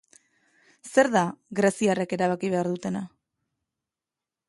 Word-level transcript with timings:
Zer 0.91 1.09
da 1.17 1.23
greziarrek 1.61 2.17
erabaki 2.19 2.53
behar 2.57 2.73
dutena? 2.73 3.07